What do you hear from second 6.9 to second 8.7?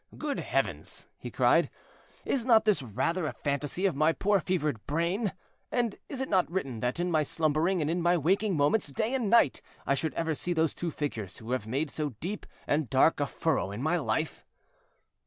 in my slumbering and in my waking